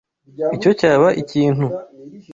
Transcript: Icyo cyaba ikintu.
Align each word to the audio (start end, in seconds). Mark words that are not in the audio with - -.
Icyo 0.55 0.71
cyaba 0.79 1.07
ikintu. 1.21 1.65